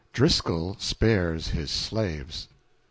[0.13, 2.47] Driscoll Spares His Slaves.